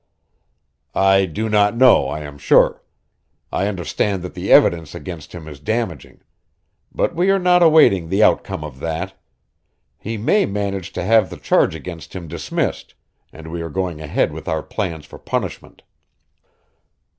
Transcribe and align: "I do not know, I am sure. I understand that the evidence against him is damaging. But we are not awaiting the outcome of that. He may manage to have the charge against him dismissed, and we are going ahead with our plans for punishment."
"I 0.95 1.25
do 1.25 1.47
not 1.47 1.77
know, 1.77 2.07
I 2.07 2.21
am 2.21 2.39
sure. 2.39 2.81
I 3.51 3.67
understand 3.67 4.23
that 4.23 4.33
the 4.33 4.51
evidence 4.51 4.95
against 4.95 5.33
him 5.35 5.47
is 5.47 5.59
damaging. 5.59 6.21
But 6.91 7.13
we 7.13 7.29
are 7.29 7.37
not 7.37 7.61
awaiting 7.61 8.09
the 8.09 8.23
outcome 8.23 8.63
of 8.63 8.79
that. 8.79 9.13
He 9.99 10.17
may 10.17 10.47
manage 10.47 10.91
to 10.93 11.03
have 11.03 11.29
the 11.29 11.37
charge 11.37 11.75
against 11.75 12.15
him 12.15 12.27
dismissed, 12.27 12.95
and 13.31 13.51
we 13.51 13.61
are 13.61 13.69
going 13.69 14.01
ahead 14.01 14.31
with 14.33 14.47
our 14.47 14.63
plans 14.63 15.05
for 15.05 15.19
punishment." 15.19 15.83